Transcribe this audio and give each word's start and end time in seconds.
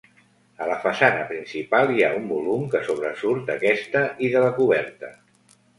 A 0.63 0.67
la 0.69 0.77
façana 0.85 1.27
principal 1.33 1.93
hi 1.97 2.01
ha 2.07 2.11
un 2.23 2.25
volum 2.33 2.67
que 2.75 2.83
sobresurt 2.89 3.45
d'aquesta 3.53 4.07
i 4.29 4.35
de 4.37 4.47
la 4.47 4.53
coberta. 4.61 5.17